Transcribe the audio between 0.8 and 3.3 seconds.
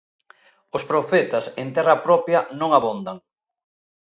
profetas en terra propia non abondan.